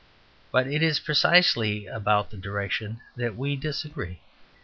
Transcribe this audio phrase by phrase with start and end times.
[0.51, 4.17] But it is precisely about the direction that we disagree.